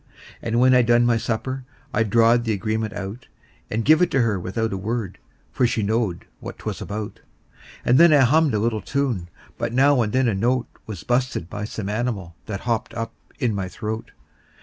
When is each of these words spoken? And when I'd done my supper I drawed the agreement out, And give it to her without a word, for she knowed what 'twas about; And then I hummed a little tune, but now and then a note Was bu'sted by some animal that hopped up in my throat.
And 0.41 0.59
when 0.59 0.73
I'd 0.73 0.87
done 0.87 1.05
my 1.05 1.17
supper 1.17 1.63
I 1.93 2.01
drawed 2.01 2.43
the 2.43 2.53
agreement 2.53 2.93
out, 2.93 3.27
And 3.69 3.85
give 3.85 4.01
it 4.01 4.09
to 4.09 4.21
her 4.21 4.39
without 4.39 4.73
a 4.73 4.77
word, 4.77 5.19
for 5.51 5.67
she 5.67 5.83
knowed 5.83 6.25
what 6.39 6.57
'twas 6.57 6.81
about; 6.81 7.19
And 7.85 7.99
then 7.99 8.11
I 8.11 8.21
hummed 8.21 8.55
a 8.55 8.59
little 8.59 8.81
tune, 8.81 9.29
but 9.59 9.73
now 9.73 10.01
and 10.01 10.11
then 10.11 10.27
a 10.27 10.33
note 10.33 10.65
Was 10.87 11.03
bu'sted 11.03 11.51
by 11.51 11.65
some 11.65 11.87
animal 11.87 12.35
that 12.47 12.61
hopped 12.61 12.95
up 12.95 13.13
in 13.37 13.53
my 13.53 13.69
throat. 13.69 14.09